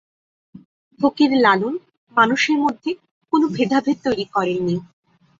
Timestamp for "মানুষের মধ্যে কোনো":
2.15-3.45